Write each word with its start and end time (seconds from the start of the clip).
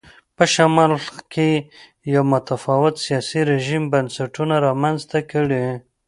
په 0.37 0.43
شمال 0.53 0.91
کې 1.33 1.49
یو 2.13 2.23
متفاوت 2.31 2.95
سیاسي 3.05 3.39
رژیم 3.51 3.83
بنسټونه 3.93 4.55
رامنځته 4.67 5.19
کړي. 5.31 5.63